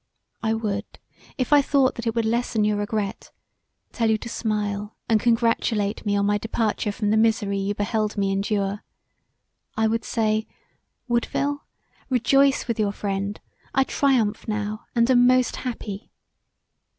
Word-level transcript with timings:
I 0.41 0.55
would, 0.55 0.97
if 1.37 1.53
I 1.53 1.61
thought 1.61 1.93
that 1.93 2.07
it 2.07 2.15
would 2.15 2.25
lessen 2.25 2.63
your 2.63 2.77
regret, 2.77 3.29
tell 3.91 4.09
you 4.09 4.17
to 4.17 4.29
smile 4.29 4.95
and 5.07 5.19
congratulate 5.19 6.07
me 6.07 6.17
on 6.17 6.25
my 6.25 6.39
departure 6.39 6.91
from 6.91 7.11
the 7.11 7.17
misery 7.17 7.59
you 7.59 7.75
beheld 7.75 8.17
me 8.17 8.31
endure. 8.31 8.83
I 9.77 9.85
would 9.85 10.03
say; 10.03 10.47
Woodville, 11.07 11.65
rejoice 12.09 12.67
with 12.67 12.79
your 12.79 12.91
friend, 12.91 13.39
I 13.75 13.83
triumph 13.83 14.47
now 14.47 14.85
and 14.95 15.07
am 15.11 15.27
most 15.27 15.57
happy. 15.57 16.09